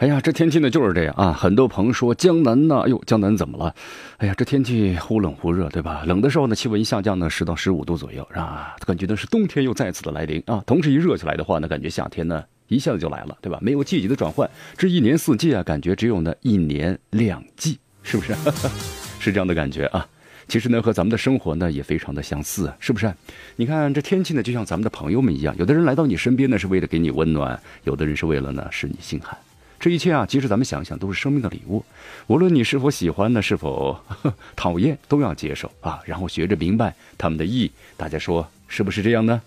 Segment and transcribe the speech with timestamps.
[0.00, 1.30] 哎呀，这天气呢就是这样啊！
[1.30, 3.74] 很多朋友说江南呢，哎呦，江南怎么了？
[4.16, 6.04] 哎呀，这天气忽冷忽热，对吧？
[6.06, 8.76] 冷的时候呢，气温下降呢，十到十五度左右，是吧？
[8.86, 10.64] 感觉呢是冬天又再次的来临啊！
[10.64, 13.58] 同时一热起来的话呢，感觉夏天呢一下子就来了，对吧？
[13.60, 18.34] 没有季节的转换，这一年四季啊，感觉只有呢一年两季，是不是？
[19.20, 20.08] 是这样的感觉啊！
[20.48, 23.12] 其实呢，和咱们的生活呢也非常的相似，是不是？
[23.56, 29.36] 你看这天气呢，就像咱们的朋友们一样，有的人来到你身边呢是为了给你温暖，有的人是为了呢使你心寒。
[29.80, 31.82] 这一切啊，其实咱们想想都是生命的礼物，
[32.26, 33.98] 无论你是否喜欢呢，是否
[34.54, 37.72] 讨厌，都要接受啊，然后学着明白他们的意义。
[37.96, 39.40] 大家说是不是这样呢？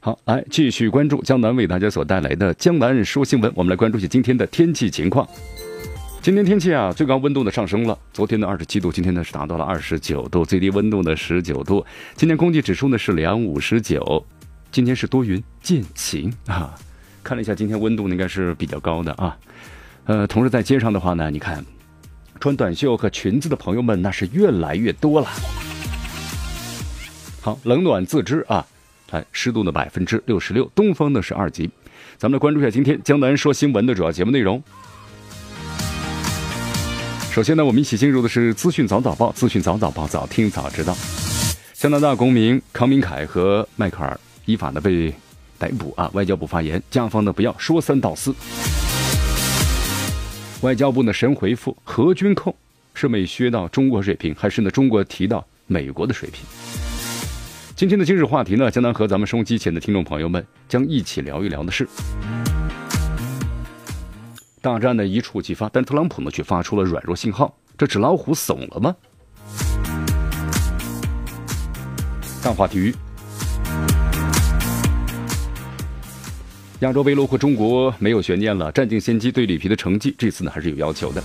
[0.00, 3.52] 好，来继续关注江南为大家所带来的江南说新闻。
[3.54, 5.28] 我们来关注一下今天的天气情况。
[6.22, 11.84] 今天天气啊，最高温度呢上升了，昨天的二十七度，今天呢是达到了二十九度，最低温度呢十九度。
[12.16, 14.24] 今天空气指数呢是两五十九，
[14.72, 16.74] 今天是多云见晴啊。
[17.22, 19.36] 看了一下，今天温度应该是比较高的啊，
[20.06, 21.62] 呃，同时在街上的话呢，你看，
[22.40, 25.28] 穿短袖和裙子的朋友们那是越来越多了。
[27.42, 28.66] 好，冷暖自知啊，
[29.10, 31.70] 来，湿度呢百分之六十六，东风呢是二级。
[32.16, 34.62] 咱们来关注一下今天江南说新闻的主要节目内容。
[37.30, 40.96] 首先呢，我们一起进入的是资讯早早报，资讯早早报，早听早知道。
[41.74, 45.12] 加拿大公民康明凯和迈克尔依法呢被。
[45.58, 46.08] 逮捕啊！
[46.14, 48.34] 外交部发言，加方呢不要说三道四。
[50.62, 52.54] 外交部呢神回复：核军控
[52.94, 56.44] 是美削到中国水平，还是呢中国提到美国的水平？
[57.76, 61.88] 今天的今日话题呢，将能和咱们收机前的听众朋友们将一起聊一聊的是，
[64.60, 68.96] 大战呢一触即发，但特朗普呢却发出了软弱信号，这纸老虎怂了吗？
[72.42, 72.92] 大话体育。
[76.80, 79.32] 亚洲杯落后中国没有悬念了，占尽先机。
[79.32, 81.20] 对里皮的成绩，这次呢还是有要求的。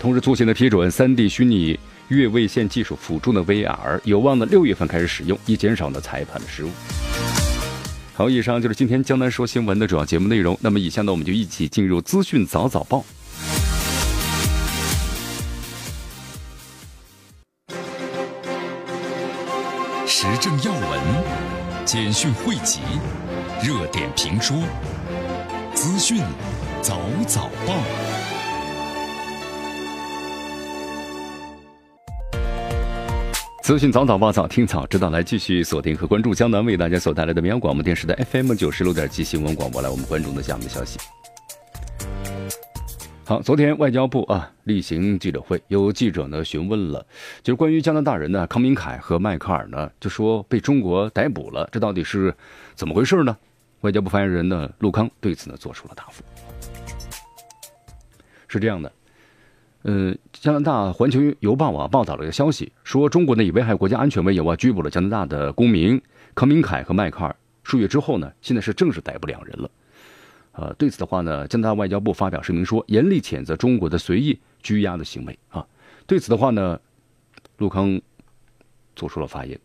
[0.00, 1.78] 同时，足协的批准三 D 虚拟
[2.08, 6.70] 越位线技术辅助的 VR，有望呢六月份开始使用，以减少呢裁判的失误。
[8.14, 10.56] 好，以上就是今天江南说新闻的主要节目内容。
[10.62, 13.04] 那么，以下呢我们就一起进入资讯早早报，
[20.06, 21.00] 时政要闻，
[21.84, 22.80] 简讯汇集。
[23.62, 24.54] 热点评书，
[25.74, 26.22] 资讯
[26.80, 27.74] 早早报，
[33.62, 40.98] 资讯早早报早听早知道，来继续锁定和关注江南为大家所带来的绵阳广播电视台 FM 九十六点七新闻广播，来我们关注的下面的消息。
[43.26, 47.06] 好，昨天外交部啊例行记者会，有记者呢询问了，
[47.42, 52.34] 就是关于加拿大人呢康明凯和迈克尔呢，就说被中国逮捕了，这到底是
[52.74, 53.36] 怎么回事呢？
[53.80, 56.22] 外交部发言人呢，陆康对此呢做出了答复。
[58.46, 58.92] 是这样的，
[59.82, 66.00] 呃，加拿大《环球邮报》啊报道了一个消息，说中国呢以危害国家安全为由啊拘捕了加拿大的公民
[66.34, 67.34] 康明凯和迈克尔。
[67.62, 69.70] 数月之后呢，现在是正式逮捕两人了。
[70.52, 75.64] 呃，对此的话呢，加拿大外交部发表声明说，严厉谴责中国的随意拘押的行为啊。
[76.06, 76.78] 对此的话呢，
[77.58, 78.00] 陆康
[78.96, 79.58] 做出了发言，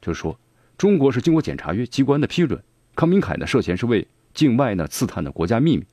[0.00, 0.36] 就是说，
[0.76, 2.60] 中国是经过检察院机关的批准。
[3.02, 5.84] 康明凯呢涉嫌是为境外呢刺探的国家秘密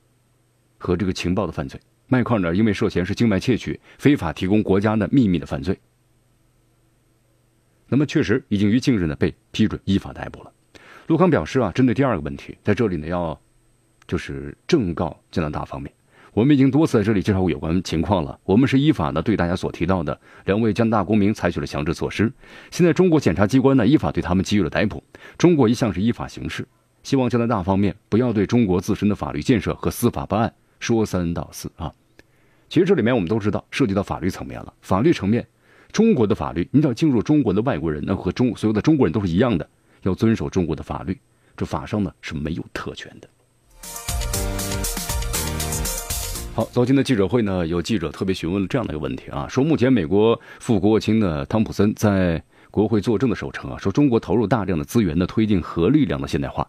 [0.78, 5.76] 和这个情报的犯罪，迈克尔呢因为涉嫌是境外窃取、非法提供国家的秘密的犯罪。
[7.88, 10.52] 那么确实已经于近日呢被批准依法逮捕了。
[11.08, 13.36] 陆康表示啊，针对第二个问题，在这里呢要
[14.06, 15.92] 就是正告加拿大方面，
[16.32, 18.38] 我们已经多次在这里介绍过有关情况了。
[18.44, 22.32] 我们是依法呢对大家所提到的两位加拿大公民采取了强制措施，
[22.70, 25.02] 现在中国检察机关呢依法对他们给予了逮捕。
[25.36, 26.64] 中国一向是依法行事。
[27.02, 31.90] 希望加拿大方面不要对中国自身的法律建设和司法办案说三道四啊！
[32.68, 34.72] 其实这里面我们都知道，涉及到法律层面了。
[34.82, 35.46] 法律层面，
[35.90, 39.68] 中国的法律，你只要进入中国的外国人，那和中所有的中国人都是一样的，
[40.02, 41.18] 要遵守中国的法律。
[41.56, 43.28] 这法上呢是没有特权的。
[46.54, 52.42] 好，昨天的记者会呢，有记者特别询问了这样的一个问题啊，说目前美国副国务卿的汤普森在。
[52.70, 56.66] 国会作证的时候称啊，说中国投入大量的资源呢，推进核力量的现代化。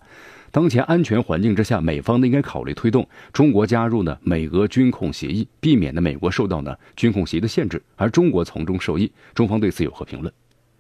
[0.50, 9.09] 当前安全环境之下，美方呢应该考虑推动中国加入呢美俄军控协议，避免呢美国受到呢军控协议的限制，而中国从中受益。
[9.33, 10.33] 中方对此有何评论？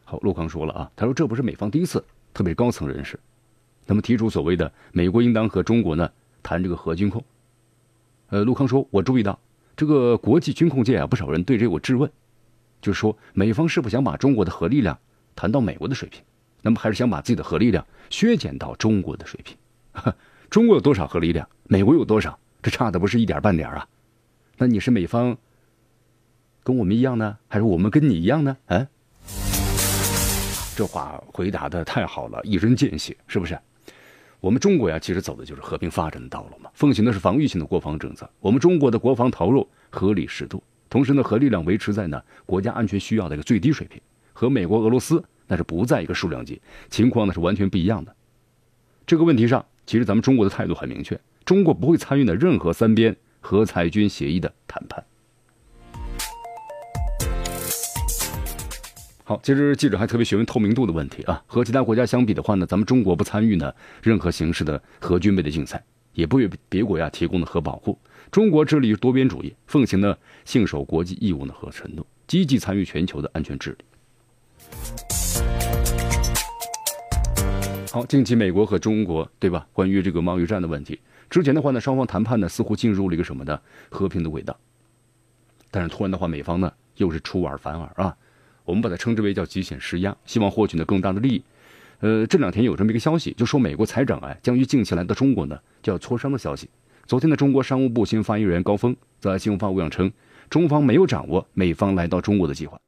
[0.03, 2.03] 好，陆康说了啊，他说这不是美方第一次，
[2.33, 3.17] 特别是高层人士，
[3.85, 6.09] 那么提出所谓的美国应当和中国呢
[6.43, 7.23] 谈这个核军控。
[8.27, 9.39] 呃，陆康说，我注意到
[9.77, 12.11] 这个国际军控界啊，不少人对这有质问，
[12.81, 14.99] 就是说美方是否想把中国的核力量
[15.35, 16.21] 谈到美国的水平，
[16.61, 19.55] 那么还是想把自己的核力量削减到中国的水平？
[20.49, 21.47] 中国有多少核力量？
[21.63, 22.37] 美国有多少？
[22.61, 23.87] 这差的不是一点半点啊！
[24.57, 25.35] 那你是美方
[26.63, 28.55] 跟我们一样呢，还是我们跟你一样呢？
[28.67, 28.87] 啊？
[30.75, 33.57] 这话回答的太好了，一针见血，是不是？
[34.39, 38.29] 我们中国呀，其实走的就是和平发展的道路嘛，奉行的是防御性的国防政策。
[38.39, 44.01] 我们中国的国防投入合理适度，同时呢，核力量维持在呢国家安全需要的一个最低水平，
[44.33, 48.15] 和美国、俄罗斯那是不在一个数量级，情况呢是完全不一样的。
[49.05, 49.65] 这个问题上。
[49.87, 55.03] 其实咱们中国的态度很明确，中国不会参与的任何三边核裁军协议的谈判。
[59.25, 67.97] 好，其实记者还特别询问透明度的问题啊，和其他国家相比的话呢，咱们中国不参与呢任何形式的核军备的竞赛，也不为别国呀提供的核保护。
[68.31, 73.77] 中国致力于多边主义，奉行呢信守国际义务的和承诺，积极参与全球的安全治理。
[77.91, 79.67] 好，近期美国和中国，对吧？
[79.73, 80.97] 关于这个贸易战的问题，
[81.29, 84.57] 之前的话呢，双方谈判呢似乎进入了一个什么的和平的轨道，
[85.69, 88.15] 但是突然的话，美方呢又是出尔反尔啊，
[88.63, 91.43] 我们把它称之为叫极限施压，希望获取呢更大的利益。
[91.99, 96.69] 呃，这两天有这么一个消息，就说美国财长哎将于近期来到中国呢，就要磋商的消息。
[97.05, 100.09] 昨天的中国商务部新闻发言人高峰在新闻发布会上称，
[100.49, 102.79] 中方没有掌握美方来到中国的计划。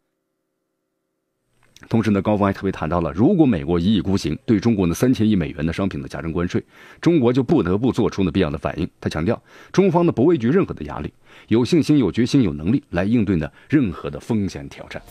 [1.90, 6.64] 同时呢，高峰还特别谈到了，如果美国一意孤行，对中国的三千亿美元的商品的加征关税，
[7.00, 8.90] 中国就不得不做出呢必要的反应。
[9.00, 9.42] 他强调，
[9.72, 11.14] 中方呢不畏惧任何的压力，
[11.48, 15.02] 有信心、有决心、有能力来应对呢任何的风险挑战。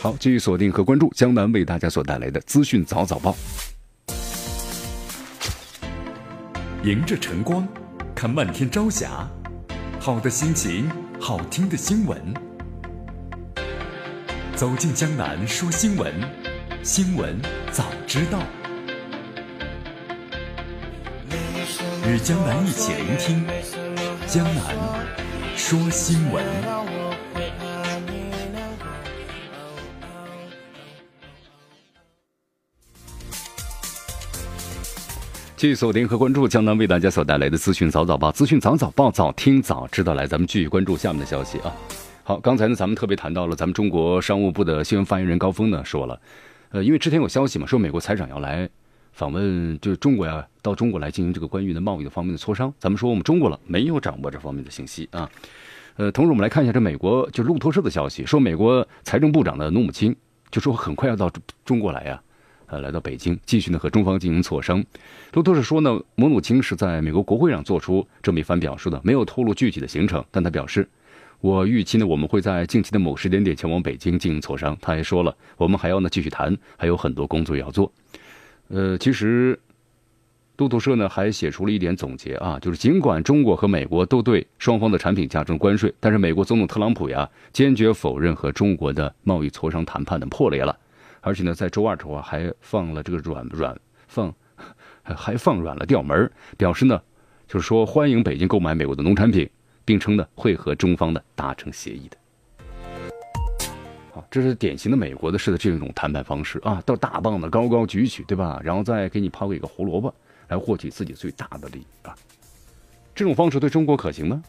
[0.00, 3.36] 好，继续锁定和关注江南为大家所带来的资讯早早报。
[6.82, 7.66] 迎着晨光，
[8.14, 9.26] 看漫天朝霞，
[9.98, 12.53] 好的心情，好听的新闻。
[14.64, 16.10] 走进江南说新闻，
[16.82, 17.38] 新闻
[17.70, 18.38] 早知道。
[22.08, 23.44] 与江南一起聆听
[24.26, 24.74] 江南
[25.54, 26.42] 说新闻。
[35.58, 40.14] 继续锁定和关注江南为大家所带来的资讯早早报，资讯早早报，早听早知道。
[40.14, 41.70] 来，咱们继续关注下面的消息啊。
[42.26, 46.18] 好，刚才呢，咱们特别谈到了咱们中国商务部的新闻发言人高峰呢说了，
[46.70, 48.66] 呃，因为之前有消息嘛，说美国财长要来
[49.12, 52.72] 访问，就是中国呀，到中国来进行这个关于的贸易的方面的磋商。
[52.78, 55.30] 咱们说我们中国了，没有掌握这方面的信息啊。
[55.96, 60.16] 呃，同时我们来看一下这美国就路透社的消息，说美国财政部长的努姆钦
[60.50, 61.30] 就说很快要到
[61.62, 62.22] 中国来呀，
[62.68, 64.82] 呃，来到北京继续呢和中方进行磋商。
[65.34, 70.88] 路透社说呢，姆努钦是在美国国会上做出这么一番表述的，没有透露具体的行程，但他表示。
[71.44, 74.74] 我预期呢，我们会在近期的某时间点前往北京进行磋商。
[74.80, 77.92] 他还说了，我们还要呢继续谈，还有很多工作要做。
[78.68, 79.60] 呃，其实
[80.56, 90.74] 路透社呢还写出了一点总结啊，就是尽管中国和美国都对双方的产品加征关税，但是美国总统特朗普呀坚决否认和中国的贸易磋商谈判的破裂了，
[91.20, 94.34] 而且呢在周二的时候还放了这个软软放
[95.04, 96.98] 还放软了调门表示呢
[97.46, 99.46] 就是说欢迎北京购买美国的农产品。
[99.84, 102.16] 并称呢会和中方呢达成协议的，
[104.12, 108.58] 好，这是典型的美国的式的这种谈判方式啊，到大棒子高高举起，对吧？
[108.64, 110.14] 然后再给你抛给一个胡萝卜，
[110.48, 112.16] 来获取自己最大的利益啊。
[113.14, 114.42] 这种方式对中国可行吗？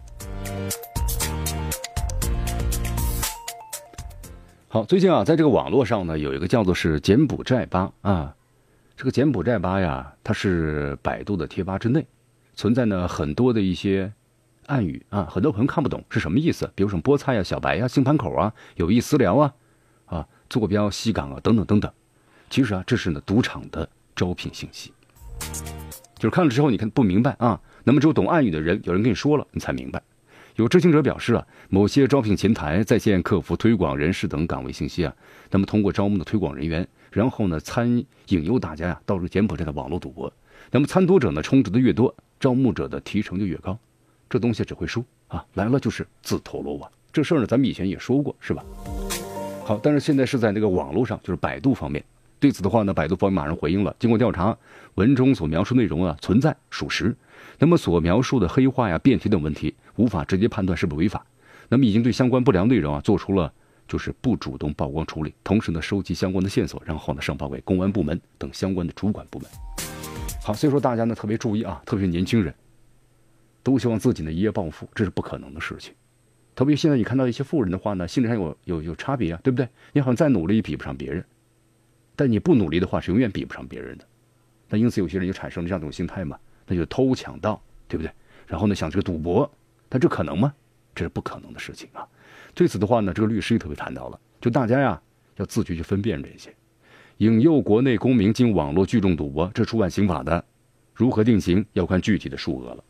[4.70, 8.34] 好，最近啊，在这个网络上呢，有一个叫做是柬埔寨吧啊，
[8.96, 12.06] 这个柬埔寨吧呀，它是百度的贴吧之内，
[12.56, 14.14] 存在呢很多的一些。
[14.68, 19.54] 暗语啊，很多朋友看不懂是什么意思，比如什么菠菜呀、小白呀、星盘口啊、有意私聊啊、
[20.06, 21.92] 啊坐标西港啊等等等等。
[22.50, 24.94] 其实啊，这是呢赌场的招聘信息。
[26.16, 30.02] 就是看了之后，你看不明白啊，那么只有懂暗语的人，有人跟你说了，你才明白。
[30.56, 35.14] 有知情者表示啊，某些招聘前台、在线客服、推广人士等岗位信息啊，
[35.52, 40.32] 那么通过招募的推广人员，然后呢参引诱大家呀到这柬埔寨的网络赌博。
[40.72, 43.78] 那么参赌者呢充值的越多，招募者的提成就越高。
[44.30, 45.46] 这东西只会输啊！
[45.54, 46.92] 来了就是自投罗网。
[47.14, 48.64] 这事儿呢，咱们以前也说过，是吧？
[49.64, 52.04] 好，但是现在是在那个网络上，就是百度方面。
[52.40, 53.96] 对此的话呢，百度方面马上回应了。
[53.98, 54.56] 经过调查，
[54.96, 57.16] 文中所描述内容啊存在属实，
[57.58, 61.26] 那么所描述的黑化呀、辩题等问题，无法直接判断是否违法。
[61.70, 63.52] 那么已经对相关不良内容啊做出了
[63.88, 69.50] 就是不主动曝光处理，同时呢收集相关的线索，然后呢上报给公安部门等相关的主管部门。
[70.44, 72.54] 好，所以说大家呢特别注意啊，特别是年轻人，
[73.66, 75.92] 都希望自己呢一夜暴富，这是不可能的事情。
[76.54, 79.68] 特别现在你看到一些富人的话呢，心理上有有有差别啊，对不对？
[79.92, 81.26] 你好像再努力也比不上别人。
[82.16, 84.06] 但你不努力的话，是永远比不上别人的。
[84.70, 88.12] 那因此有些人就产生了这样一种心态嘛，那就偷抢盗，对不对？
[88.46, 89.52] 然后呢，想这个赌博，
[89.90, 90.54] 但这可能吗？
[90.94, 92.08] 这是不可能的事情啊。
[92.54, 95.02] 对此的话呢，这个律师也特别谈到了，就大家呀
[95.38, 96.56] 要自觉去分辨这些，
[97.18, 100.46] 引诱国内公民经网络聚众赌博，这触犯刑法的，
[100.94, 102.84] 如何定刑要看具体的数额了。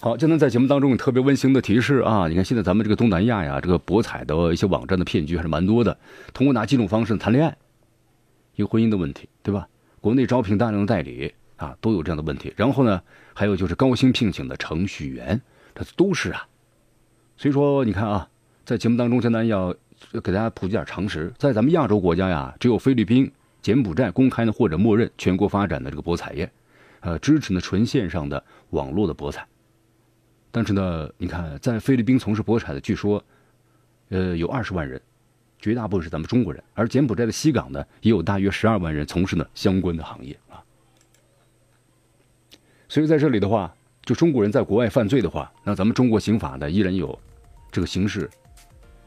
[0.00, 2.28] 好，江南在节目当中有特别温馨的提示啊！
[2.28, 5.98] 你看现在咱们这个东南亚呀，这个博彩的一些网站的骗局还是蛮多的。
[6.32, 7.56] 通过哪几种方式谈恋爱？
[8.54, 9.66] 一个婚姻的问题，对吧？
[10.00, 12.54] 国内招聘大量的代理啊，都有这样的问题。
[12.56, 13.02] 然后呢，
[13.34, 15.40] 还有就是高薪聘请的程序员，
[15.74, 16.46] 这都是啊。
[17.36, 18.28] 所以说，你看啊，
[18.64, 19.74] 在节目当中，江南要
[20.22, 21.32] 给大家普及点常识。
[21.38, 23.28] 在咱们亚洲国家呀，只有菲律宾、
[23.60, 26.48] 柬埔寨公开呢或者默认全国发展的这个博彩业，
[27.00, 29.44] 呃，支持呢纯线上的网络的博彩。
[30.58, 33.24] 但是呢，你看，在菲律宾从事博彩的，据说，
[34.08, 35.00] 呃，有二十万人，
[35.60, 36.60] 绝大部分是咱们中国人。
[36.74, 40.58] 而柬埔寨的西港呢，也有大约十二万人从事呢相关的行业啊。
[42.88, 43.72] 所以在这里的话，
[44.04, 47.16] 就中国人在国外犯罪的话，那咱们中国刑法呢依然有
[47.70, 48.28] 这个刑事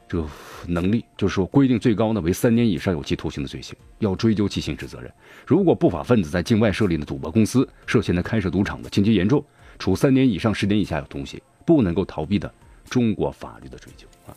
[0.07, 0.25] 这个
[0.65, 5.11] 能力，就是说规定最高呢为三年以上有期徒刑的罪行，要追究其刑事责任。
[5.45, 9.43] 如果不法分子在境外设立的赌博公司，涉嫌的开设赌场的，情节严重。
[9.81, 12.53] 处三年以上十年以下有东西，不能够逃避的
[12.87, 14.29] 中国法律的追究啊！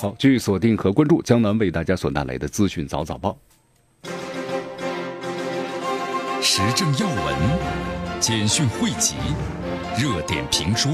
[0.00, 3.36] 好，继续锁定和关注江南为大家所带来的资讯早早报，
[6.40, 7.34] 时政要闻、
[8.20, 9.16] 简讯汇集、
[9.98, 10.92] 热点评说、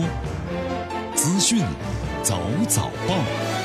[1.15, 1.63] 资讯
[2.23, 3.64] 早早报。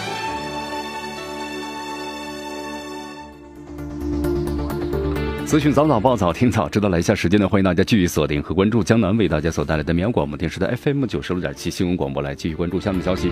[5.50, 7.00] 资讯早早报早听早知道了。
[7.00, 13.32] 一下时间呢，欢迎大家继续锁定和关注江南为大家所带来的绵阳广播电视台 FM 九十六点七新闻广播，来继续关注下面消息。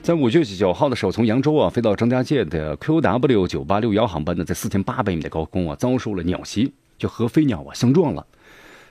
[0.00, 8.26] 在五月九号的时候，从扬州啊飞到张家界的 QW 九八六幺航班呢，在四千八百米的高空啊遭受了鸟袭，就和飞鸟啊相撞了。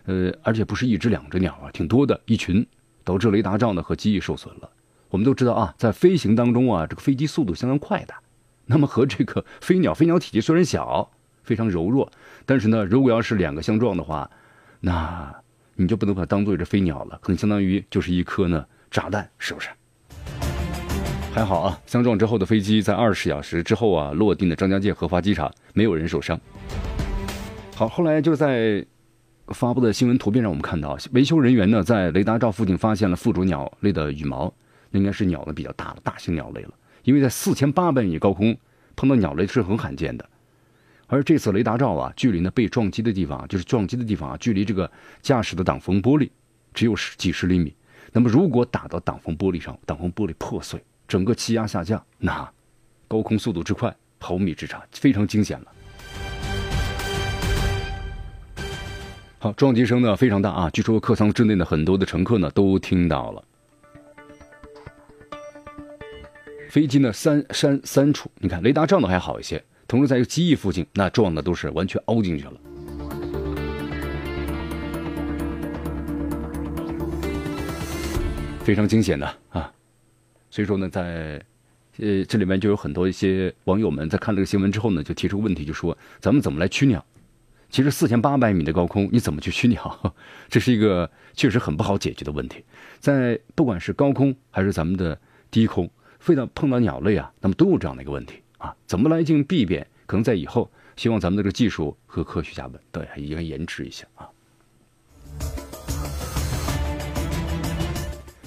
[0.06, 2.64] 呃，而且不是一只两只鸟啊，挺多的一群，
[3.04, 4.70] 导致雷达罩呢和机翼受损了。
[5.10, 8.14] 我们都知道啊，在飞行当中啊，这个飞机速度相当快的，
[8.68, 11.10] 那么和这个飞鸟，飞鸟体积虽然小。
[11.46, 12.10] 非常柔弱，
[12.46, 14.30] 但是呢，如果要是两个相撞的话，
[14.80, 15.34] 那
[15.76, 19.70] 你就不能把它当做一只飞鸟了，可能相当于就是一颗呢炸弹，是不是？
[21.34, 26.40] 还好啊，相撞之后的飞机在二十小时之后啊落地的张家界核发机场，没有人受伤。
[27.76, 28.86] 好，后来就在
[29.48, 34.54] 发布的新闻图片上，我们看到维修人员呢在雷达罩附近发现了附着鸟类的羽毛，
[34.92, 36.72] 那应该是鸟呢比较大的大型鸟类了，
[37.04, 38.56] 因为在四千八百米高空
[38.96, 40.30] 碰到鸟类是很罕见的。
[41.08, 44.90] 而这次雷达罩啊，距离呢被撞击的地方，就是撞击的地方啊，距离这个
[45.22, 46.30] 驾驶的挡风玻璃
[46.74, 47.76] 只有十几十厘米。
[48.12, 52.50] 那么如果打到挡风玻璃上，挡风玻璃破碎，整个气压下降，那
[53.08, 55.68] 高空速度之快，毫米之差，非常惊险了。
[59.40, 63.44] 好，撞击声呢非常大啊，据说客舱之内的很多的乘客呢都听到了。
[66.70, 69.64] 飞机呢三三三处，你看雷达罩呢还好一些。
[69.88, 72.54] 同时，在一个机翼附近，那撞的都是完全凹进去了，
[78.64, 79.72] 非常惊险的啊！
[80.50, 81.44] 所以说呢，在
[81.98, 87.04] 呃这里面就有很多一些网友们在看这个新闻之后呢，就提出问题，就说咱们怎么来驱鸟？
[87.70, 90.16] 其实四千八百米的高空，你怎么去驱鸟？
[90.48, 92.64] 这是一个确实很不好解决的问题。
[93.00, 95.20] 在不管是高空还是咱们的
[95.52, 98.43] 低空，飞到碰到鸟类啊，那么都有这样的一个问题。
[98.64, 99.86] 啊，怎么来进行避免？
[100.06, 104.30] 可能在以后，希望咱们的这个技术和科学家们对应该研制一下啊。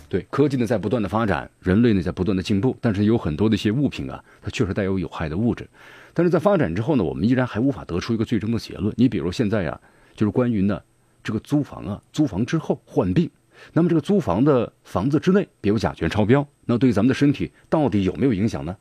[0.08, 5.68] 对，科技呢在不断的发展，人类呢在不断的进步，但是有很多的一些物品啊，它确实带有有害的物质。
[6.14, 8.94] 但是在发展之后呢，我们依然还无法得出一个最终的结论。
[8.96, 9.78] 你比如现在呀，
[10.14, 10.80] 就是关于呢
[11.22, 13.28] 这个租房啊，租房之后患病，
[13.74, 18.74] 那么这个租房的房子之内别有甲醛超标，那对咱们的身体到底有没有影响呢？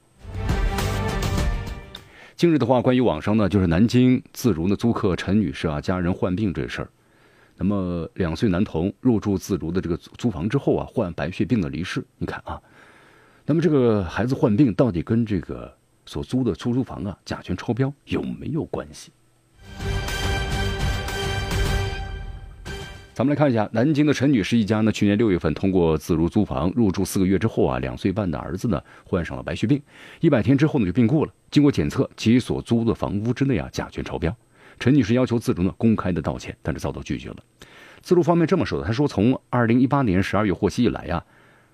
[2.45, 6.89] 近日的话，关于网上呢，就是南京自如的租客陈女士啊，家人患病这事儿，
[7.57, 12.05] 那么两岁男童入住自如的这个租房之后啊，患白血病的离世。
[12.19, 12.61] 你看啊，
[13.47, 15.75] 那么这个孩子患病到底跟这个
[16.05, 19.11] 所租的出租房啊甲醛超标有没有关系？
[23.15, 29.81] 咱们来看一下南京的陈女士一家呢，去年六月份通过自如租房入住四个月之后啊，两岁半的儿子呢患上了白血病，
[30.19, 31.31] 一百天之后呢就病故了。
[31.49, 34.35] 经过检测，其所租的房屋之内啊甲醛超标。
[34.79, 37.37] 陈女士要求自如呢公开的道歉，但是遭到拒绝了。
[38.01, 41.23] 自如方面这么说的，他说从二零一八年十二月获悉以来呀，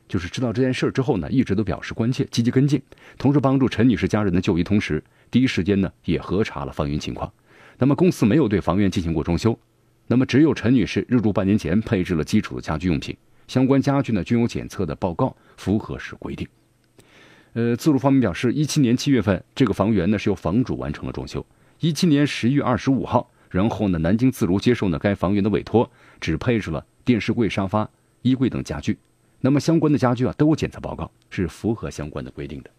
[0.07, 2.79] 就是知道这件事儿之后呢，一直都表示关切，积极跟进，
[3.17, 7.33] 同时帮助陈女士家人的就医，同时第一时间呢也核查了房源情况。
[7.79, 9.57] 那么公司没有对房源进行过装修，
[10.11, 13.15] 那么只有陈女士入住半年前配置了基础的家居用品，
[13.47, 16.45] 相关家具呢均有检测的报告，符合是规定。
[17.53, 21.45] 呃，自如方面表示，一七年七月份这个房源呢是由房主完成了装修。
[21.79, 25.89] 一七年十月二十五号，然后呢，南京自如接受呢该房源的委托，
[26.19, 27.89] 只配置了电视柜、沙发、
[28.21, 28.97] 衣柜等家具。
[29.39, 32.69] 那么相关的家具啊都有检测报告，是符合相关的规定的。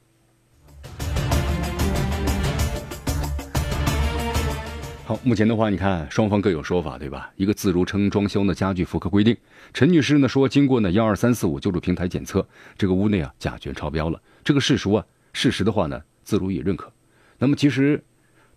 [5.04, 7.32] 好，目前的话，你看双方各有说法，对吧？
[7.37, 9.37] 一个自如称装修呢家具符合规定，
[9.75, 12.47] 陈女士呢说经过呢幺二三四五救助平台检测，
[12.78, 14.23] 这个屋内啊甲醛超标了。
[14.44, 16.92] 这个事实啊，事实的话呢，自如也认可。
[17.38, 18.02] 那么其实。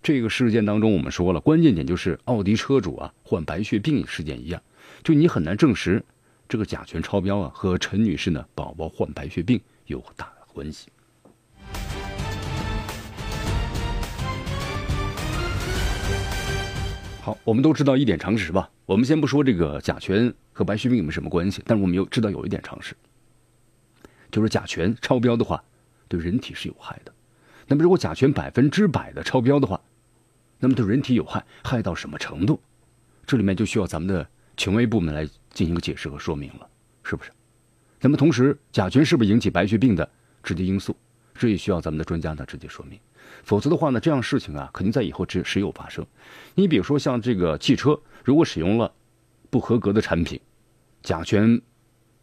[0.03, 4.61] 这个事件当中，我们说了，关键点就是奥迪车主啊患白血病事件一样，
[5.03, 6.05] 就你很难证实
[6.47, 10.89] 这个甲醛超标啊和陈女士呢宝宝患白血病有大关系。
[17.25, 18.69] 好，我们都知道一点常识吧？
[18.85, 22.95] 我们先不说这个甲醛和白血病有没有什么关系，但是我们又知道有一点常识，
[24.29, 25.63] 就是甲醛超标的话，
[26.07, 27.11] 对人体是有害的。
[27.65, 29.81] 那么如果甲醛百分之百的超标的话，
[30.59, 32.61] 那么对人体有害，害到什么程度？
[33.25, 36.69] 这里面就需要咱们的权威部门来进行一个解释和说明了，
[37.01, 37.31] 是不是？
[38.01, 40.07] 那么同时，甲醛是不是引起白血病的
[40.43, 40.95] 直接因素？
[41.33, 42.99] 这也需要咱们的专家呢直接说明。
[43.45, 46.05] 否则的话呢，这样事情啊，肯定在以后只时有发生。
[46.55, 48.91] 你比如说像这个汽车，如果使用了
[49.51, 50.39] 不合格的产品，
[51.03, 51.61] 甲醛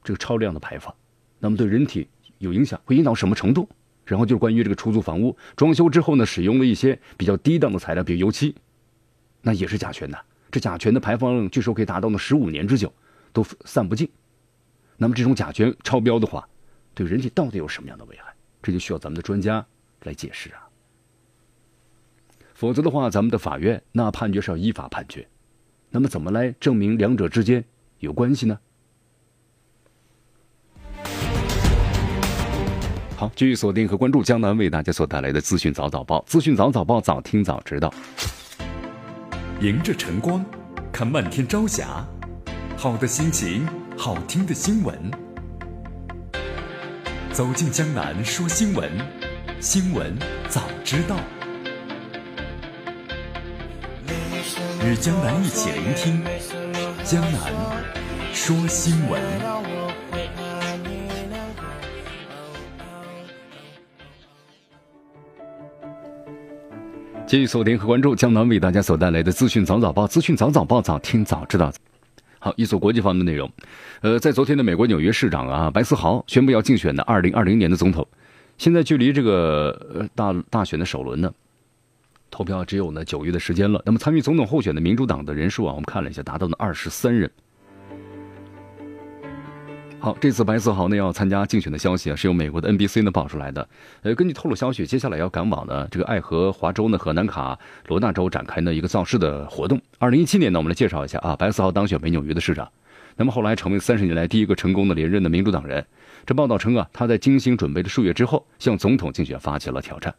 [0.03, 0.93] 这个超量的排放，
[1.39, 2.09] 那么对人体
[2.39, 3.69] 有影响，会影响到什么程度？
[4.05, 8.57] 然后就是关于这个出租房屋装修之后呢，使用了一些比较低档的材料，比如油漆，
[9.43, 10.19] 那也是甲醛的。
[10.51, 12.93] 这甲醛的排放据说可以达到呢十五年之久
[13.33, 14.11] 都散不尽。
[14.97, 16.49] 那么这种甲醛超标的话，
[16.95, 18.35] 对人体到底有什么样的危害？
[18.61, 19.65] 这就需要咱们的专家
[20.03, 20.67] 来解释啊。
[22.63, 25.27] 否则的话，咱们的法院那判决是要依法判决。
[25.91, 27.65] 那么怎么来证明两者之间
[27.99, 28.57] 有关系呢？
[33.17, 37.93] 好，继续锁定和关注江南为大家所带来的资讯早早报，资讯早早报，早听早知道。
[39.61, 40.45] 迎着晨光，
[40.93, 42.07] 看漫天朝霞，
[42.77, 44.97] 好的心情，好听的新闻。
[47.33, 48.89] 走进江南说新闻，
[49.59, 50.17] 新闻
[50.49, 51.17] 早知道。
[54.85, 56.21] 与江南一起聆听
[57.05, 57.41] 江南
[58.35, 59.23] 说新闻。
[67.25, 71.73] 继续锁定和关注江南为大家所带来的资讯早早报，资讯早早报，早听早知道。
[72.41, 73.49] 好，一组国际方面的内容。
[74.01, 78.05] 呃，在昨天的美国纽约市长啊，白思豪宣布要竞选的二零二零年的总统。
[78.59, 81.33] 现在距离这个大大选的首轮呢，
[82.33, 83.81] 投票只有呢九月的时间了。
[83.87, 87.31] 那么参与总统候选的民主党的人数啊，我们看了一下，达到了二十三人。
[90.01, 93.69] 好，这次白思豪呢要参加竞选的消息啊，是由美国的 NBC 呢爆出来的。
[94.01, 99.81] 呃，根据透露消息，接下来要赶往呢这个爱荷华州呢和南卡罗纳州展开呢一个造势的活动。
[99.99, 102.69] 二零一七年呢，我们来介绍一下啊，白思豪当选为纽约的市长，
[103.15, 105.87] 那么后来成为三十年来第一个成功的连任的民主党人。
[106.27, 110.13] 这报道称啊，他在精心准备的数月之后，向总统竞选发起了挑战，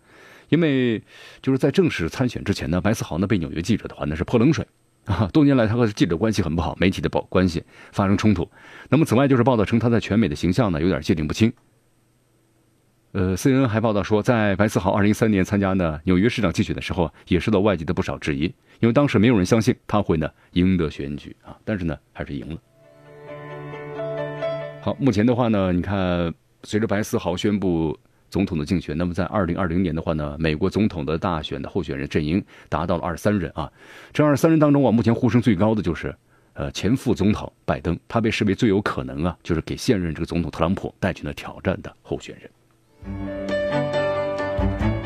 [0.54, 1.02] 因为
[1.42, 4.64] 就是在正式参选之前呢，白思豪呢被纽约记者的话呢是泼冷水。
[5.06, 8.48] 啊，多年来他和记者关系很不好，媒体的保关系发生冲突。
[8.88, 11.52] 那么，此外就是报道称他在全美的形象呢有点界定不清。
[13.14, 18.44] 呃，CNN 还报道说，在白思豪二零一三年参加呢纽约市长竞选的时候，也受到外界的不少质疑，
[18.80, 22.58] 因为当时没有人相信他会呢赢得选举啊，但是呢还是赢了。
[24.82, 26.32] 好，目前的话呢，你看
[26.64, 27.98] 随着白思豪宣布。
[28.34, 33.72] 总统的竞选，那么在二零二零年的话呢，美国总统的大选的候选人阵营达到了二十三人啊。
[34.12, 36.16] 这二十三人当中啊，目前呼声最高的就是，
[36.54, 42.50] 呃，前副总统拜登，他被视为最有可能啊，就是给现任这个总统特朗普带去了挑战的候选人。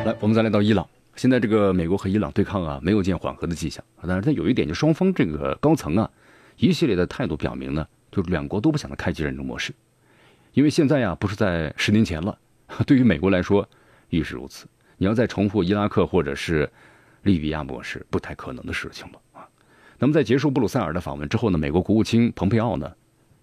[0.05, 0.87] 来，我们再来到伊朗，
[1.17, 3.83] 现在这个美国和伊朗对抗啊，没有见缓和的迹象。
[4.07, 6.09] 但是它有一点，就双方这个高层啊，
[6.55, 9.73] 一系列的态度表明呢，就是两国都不想再开启战争模式，
[10.53, 12.37] 因为现在呀不是在十年前了，
[12.85, 13.67] 对于美国来说
[14.09, 14.67] 亦是如此。
[14.97, 16.69] 你要再重复伊拉克或者是
[17.21, 19.47] 利比亚模式，不太可能的事情了啊。
[19.99, 22.91] 那么在结束布鲁塞尔的访问之后呢，美国国务卿蓬佩奥呢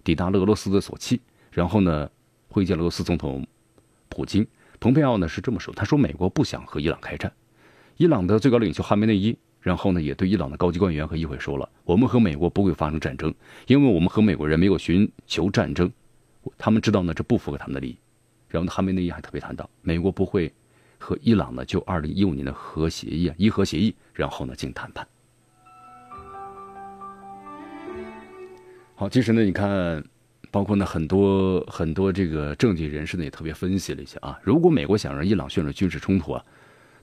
[0.03, 1.21] 抵达了俄罗斯的索契，
[1.53, 2.11] 然后呢
[2.49, 3.47] 会见了俄罗斯总统
[4.09, 4.47] 普京。
[4.81, 7.33] 蓬佩奥呢是这么说，他说美国不想和伊朗开战，
[7.97, 13.33] 伊朗的最高领袖哈梅内伊，然后呢也对伊朗的高级官员和议会说了，我们和美国不会发生战争，
[13.67, 15.91] 因为我们和美国人没有寻求战争，
[16.59, 17.97] 他们知道呢这不符合他们的利益。
[18.55, 20.53] 然后呢哈梅内伊还特别谈到，美国不会。
[20.97, 25.07] 和伊朗呢，就二零一五年的核协议啊，伊核协议，然后呢进行谈判。
[28.95, 30.03] 好，其实呢，你看，
[30.51, 36.43] 包括呢很多很多这个政界人士呢也特别分析了一下啊，如果美国想让伊朗陷入军事冲突啊，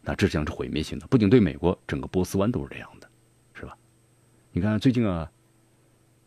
[0.01, 3.07] 那这将是毁灭性的，不仅对美国，整个波斯湾都是这样的，
[3.53, 3.77] 是吧？
[4.51, 5.29] 你看最近啊，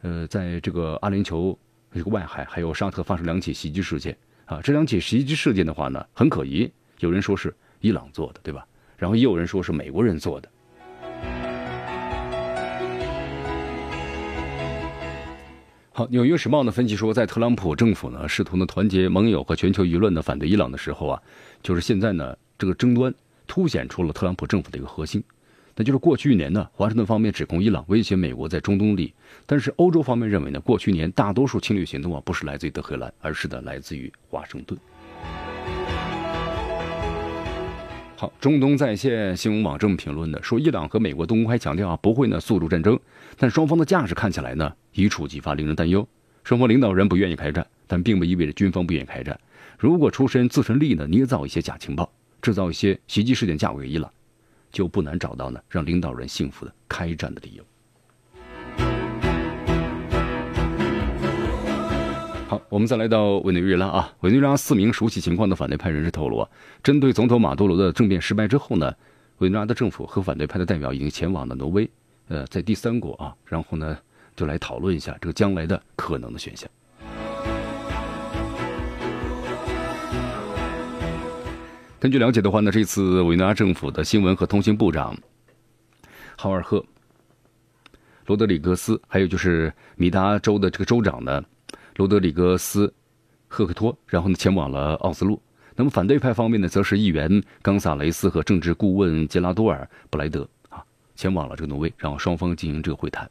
[0.02, 1.56] 呃，在这个阿联酋
[1.92, 7.54] 这个外海还有沙特发生两起袭击事件啊，这两起袭击事件的话呢，很可疑，有人说是。
[7.80, 8.66] 伊朗做的，对吧？
[8.96, 10.48] 然后也有人说是美国人做的。
[15.92, 21.22] 好，《纽约时报》呢分析说，在特朗普政府呢试图呢团结盟友和全球舆论呢反对伊朗的时候啊，
[21.62, 23.14] 就是现在呢这个争端
[23.46, 25.22] 凸显出了特朗普政府的一个核心，
[25.76, 34.78] 那就是过去一年呢，华盛顿方面指控伊朗威胁美国在中东利益，但是欧洲方面认为呢，过去年大多数侵略行动啊不是来自于德黑兰，而是的来自于华盛顿。
[38.16, 42.98] 好，中东在线新闻网这么评论的，说伊朗和美国都公开强调啊，不会呢诉诸战争，
[43.36, 46.06] 但双方的架势看起来呢一触即发，令人担忧。
[46.44, 49.38] 双方领导人不愿意开战，但并不意味着军方不愿意开战。
[49.76, 52.08] 如果出身自身利益呢，捏造一些假情报，
[52.40, 54.08] 制造一些袭击事件嫁祸给伊朗，
[54.74, 57.64] 就不难找到呢让领导人信服的开战的理由。
[62.48, 64.12] 好，我们再来到委内瑞拉啊。
[64.20, 66.48] 委内瑞拉四名熟悉情况的反对派人士透露啊，
[66.82, 68.92] 针对总统马杜罗的政变失败之后呢，
[69.38, 71.88] 委内瑞拉的政府和反对派的代表已经前往了挪威，
[72.26, 73.96] 呃，在第三国啊，然后呢，
[74.34, 76.68] 就来讨论一下这个将来的可能的选项。
[82.04, 85.16] 根据了解的话呢，这次委内瑞拉政府的新闻和通信部长
[86.36, 86.84] 豪尔赫
[88.26, 91.42] 罗德里格斯，还有就是米达州的这个州长呢。
[91.96, 92.86] 罗德里格斯·
[93.48, 95.40] 赫克托，然后呢前往了奥斯陆。
[95.76, 100.84] 那么反对派方面呢，则是议员冈萨雷斯和政治顾问杰拉多尔·布莱德啊，
[101.16, 103.30] 前往了这个挪威，然后双方进行这个会谈。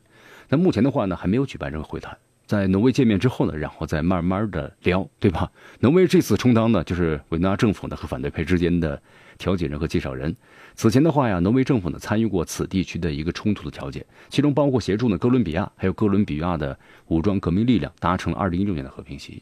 [0.49, 2.17] 那目前的话呢，还没有举办这个会谈。
[2.45, 5.49] 在挪威见面之后呢，然后再慢慢的聊，对吧？
[5.79, 9.01] 挪威这次充当呢，就是维纳政府呢和反对派之间的
[9.37, 10.35] 调解人和介绍人。
[10.75, 16.77] 此前的话呀，挪威政府呢参与过此地区的一个冲突的调解，其中包括协助呢哥伦比亚还有哥伦比亚的
[17.07, 19.41] 武装革命力量达成了二零一六年的和平协议。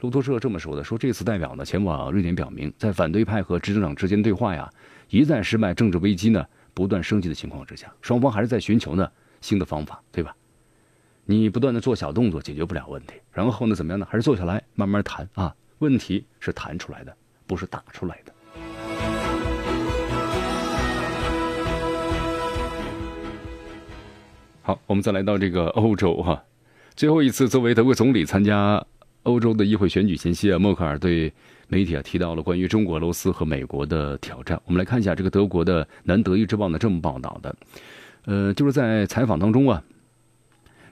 [0.00, 4.68] 路透社这么说的，说这次代表呢前往瑞典，表明在反对派和执政党之间对话呀
[5.10, 9.06] 一再失败，政治危机呢不断升级的情况之下，双方还是在寻求呢
[9.42, 10.34] 新的方法，对吧？
[11.30, 14.04] 你不断的做小动作解决不了问题，然后呢怎么样呢？
[14.10, 15.54] 还是坐下来慢慢谈啊？
[15.78, 17.16] 问题是谈出来的，
[17.46, 18.32] 不是打出来的。
[24.60, 26.42] 好，我们再来到这个欧洲哈，
[26.96, 28.84] 最后一次作为德国总理参加
[29.22, 31.32] 欧洲的议会选举前夕啊，默克尔对
[31.68, 34.60] 媒体啊提到了关于中国、俄罗斯和美国的挑战。
[34.64, 37.54] 我们来看一下这个德国的《南德意志报》呢这么报道的，
[38.24, 39.80] 呃，就是在采访当中啊，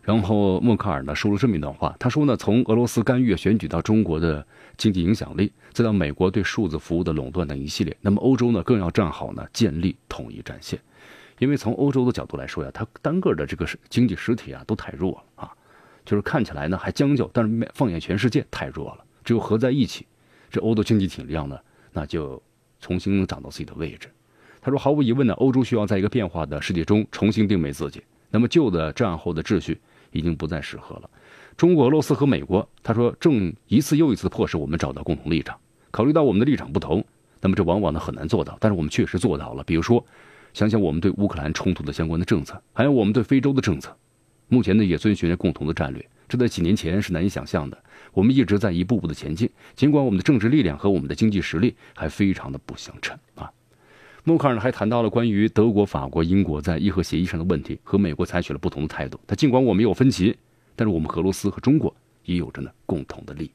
[0.08, 4.46] 然后默克尔呢说了这么一段话，他说呢，从俄罗斯干预选举到中国的
[4.78, 10.80] 经济影响力，再到美国对数字服务的垄断等一系列，那么欧洲呢更要站好呢建立统一战线。
[11.40, 15.52] 因为从欧洲的角度来说呀，它单个的这个经济实体啊都太弱了啊，
[16.06, 19.04] 就是看起来呢还将就，但是放眼全世界太弱了。
[19.22, 20.06] 只有合在一起，
[20.50, 21.58] 这欧洲经济体量呢，
[21.92, 22.42] 那就
[22.80, 24.08] 重新能找到自己的位置。
[24.62, 28.02] 他说，毫无疑问呢，欧洲需要在一个变化的世界中重新定位自己。
[28.30, 29.78] 那么旧的战后的秩序
[30.12, 31.10] 已经不再适合了。
[31.56, 35.58] 中国、俄罗斯和美国，他说正一次又一次迫使我们找到共同立场。
[35.90, 37.04] 考虑到我们的立场不同，
[37.40, 39.64] 那么这往往呢很难做到，但是我们确实做到了。
[39.64, 40.04] 比如说。
[40.54, 43.94] 想想我们对乌克兰冲突的相关的政策，还有我们对非洲的政策，
[44.48, 47.78] 目前呢也遵循着共同的战略，这在几年前是难以想象的。
[48.12, 53.52] 我们一直在一步步的前进，尽管我们的政治力量和我们的经济实力还非常的不相称啊。
[54.24, 59.18] 默克尔呢还谈到了关于德国、法国、英国在伊核协议上的问题，和美国采取了不同的态度。
[59.26, 60.36] 他尽管我们有分歧，
[60.76, 63.52] 但是我们俄罗斯和中国也有着呢共同的利益。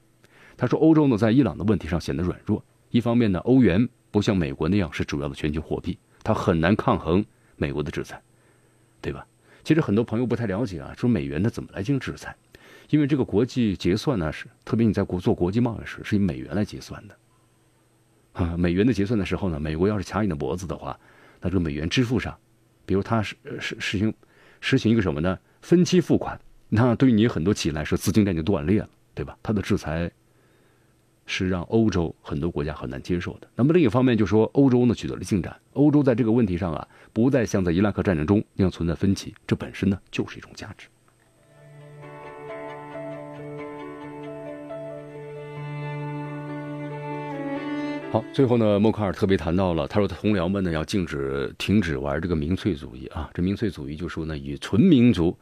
[0.58, 5.98] 他说，欧洲呢在伊朗的问题上显得软弱，一方面呢欧元不像美国那样是主要的全球货币。
[6.24, 7.24] 它很难抗衡
[7.58, 8.22] 美国的制裁，
[9.02, 9.26] 对吧？
[9.64, 12.36] 其实很多朋友不太了解啊，说美元它怎么来进行制裁？
[12.90, 17.16] 因为这个国际结算呢是，特别你在国做国际贸易时是以美元来结算的。
[18.34, 21.00] 啊，美元的结算的时候呢，美国要是卡你的脖子的话，
[21.40, 22.36] 那这个美元支付上，
[22.86, 24.14] 比如它是实实行
[24.60, 25.38] 实行一个什么呢？
[25.62, 29.38] 分期付款，那对于你很多企业来说，资金链就断裂了，对吧？
[29.44, 30.12] 它的制裁
[31.26, 33.48] 是让欧洲很多国家很难接受的。
[33.56, 40.88] 那么另一方面，就说欧洲呢取得了进展，欧洲在这个问题上啊，不再像在伊拉克战争中那样存在分歧，这本身呢就是一种价值。
[48.14, 53.28] 好，最后呢，默克尔特别谈到了，他说同僚们呢要禁止、停止玩这个民粹主义啊。
[53.34, 55.36] 这民粹主义就说呢，以纯民族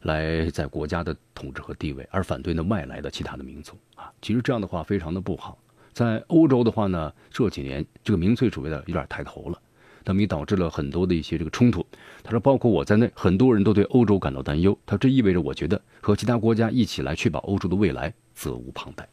[0.00, 4.10] 来在国家的统治和地位，而反对呢外来的其他的民族啊。
[4.22, 5.58] 其实这样的话非常的不好。
[5.92, 9.60] 在欧洲的话呢，这几年这个民粹主义的有点抬头了，
[10.06, 11.84] 那么也导致了很多的一些这个冲突。
[12.22, 14.74] 他说，包括我在内，很多人都对欧洲感到担忧。
[14.86, 19.06] 他这意味着，我觉得和其他国家一起来确保欧洲的未来，责无旁贷。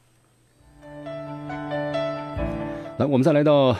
[2.97, 3.77] 来，我们再来到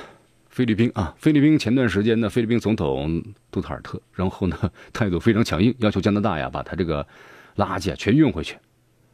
[0.49, 1.15] 菲律宾啊。
[1.17, 4.57] 菲律宾前段时间呢，菲律宾总统杜特尔特，然后呢
[4.91, 7.01] 态度非常强硬，要求加拿大呀把他这个
[7.55, 8.57] 垃圾啊全运回去。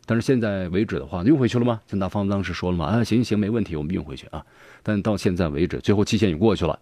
[0.07, 1.79] 但是现在为止的话，运回去了吗？
[1.85, 4.43] 加拿大方当时说了嘛，啊行行没问题，我们运回去啊。
[4.81, 6.79] 但到现在为止，最后期限也过去了，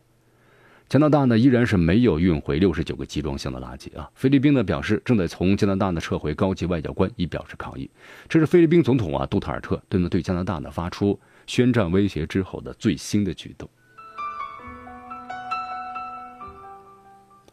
[0.88, 4.10] 加拿大呢依然是没有运回六十九个集装箱的垃圾啊。
[4.16, 7.90] 菲律宾呢表示正在从加拿大呢撤回高级外交官，以表示抗议。
[8.30, 11.20] 这是菲律宾总统啊杜特尔特对呢对加拿大呢发出。
[11.50, 13.68] 宣战威胁之后的最新的举动。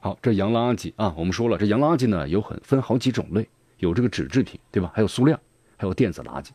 [0.00, 4.92] 好，这洋垃圾啊，我们说了，这洋垃圾呢有很分好几种类，有这个纸制品，对吧？
[4.94, 5.40] 还有塑料，
[5.78, 6.50] 还有电子垃圾。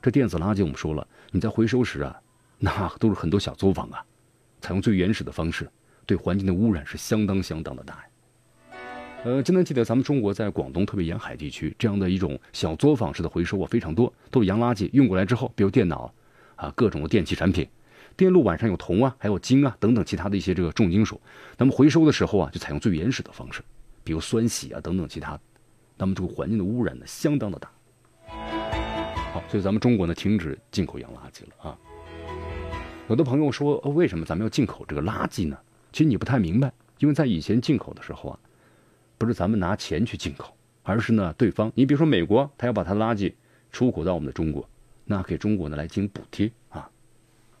[0.00, 2.16] 这电子垃圾我们说了，你在回收时啊，
[2.60, 4.00] 那都是很多小作坊啊，
[4.60, 5.68] 采用最原始的方式，
[6.06, 8.04] 对环境的污染是相当相当的大呀。
[9.24, 16.14] 呃，今天记得咱们中国在广东特别沿海地区，这样的一种小作坊式的回收啊非常多，都是洋垃圾运过来之后，比如电脑。
[16.64, 17.68] 啊，各种的电器产品，
[18.16, 21.20] 电路板上有铜啊，还有金啊等等其他的一些这个重金属。
[21.58, 23.62] 那么回收的时候啊，就采用最原始的方式，
[24.02, 25.38] 比如酸洗啊等等其他。
[25.96, 27.70] 那么这个环境的污染呢，相当的大。
[29.32, 31.78] 好，所以咱们中国呢，停止进口洋垃圾了啊。
[33.08, 35.58] 有的朋友说，为什么咱们要进口这个垃圾呢？
[35.92, 38.38] 其实你不太明白，因为在以前进口的时候啊，
[39.18, 43.32] 不是咱们拿钱去进口，而是呢对方，你比如说美国，他要把他垃圾
[43.70, 44.66] 出口到我们的中国。
[45.06, 46.88] 那给中国呢来进行补贴啊，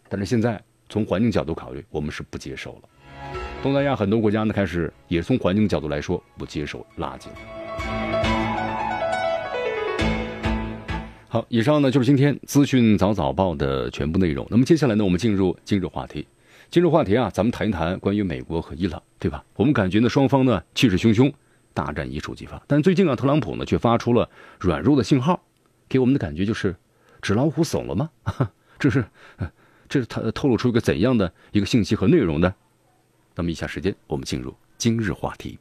[0.08, 2.88] 但是现在从环境角度考虑，我们是不接受了。
[3.62, 7.26] 东南亚很多国家呢开始也从环境角度来说不接受垃圾。
[11.28, 14.46] 好，以上呢就是今天资讯早早报的全部内容。
[14.50, 16.26] 那么接下来呢，我们进入今日话题。
[16.70, 19.44] 今日话题啊，咱们谈一谈关于美国和伊朗，对吧？
[19.56, 21.30] 我们感觉呢双方呢气势汹汹，
[21.74, 22.62] 大战一触即发。
[22.66, 25.42] 但最近啊，特朗普呢却发出了软弱的信号，
[25.88, 26.74] 给我们的感觉就是。
[27.24, 28.10] 纸老虎怂了吗？
[28.78, 29.02] 这是，
[29.88, 32.54] 这是他透露出一个怎样的一个信息和内容呢？
[33.34, 35.58] 那么以下时间，我们进入今日话题。